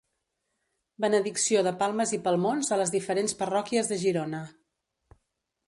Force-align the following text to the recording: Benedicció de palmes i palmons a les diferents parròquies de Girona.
Benedicció 1.03 1.61
de 1.67 1.73
palmes 1.83 2.13
i 2.17 2.19
palmons 2.29 2.73
a 2.77 2.79
les 2.83 2.95
diferents 2.97 3.37
parròquies 3.43 3.93
de 3.93 4.01
Girona. 4.07 4.41